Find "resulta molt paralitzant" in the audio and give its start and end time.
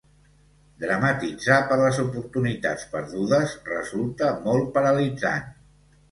3.67-5.45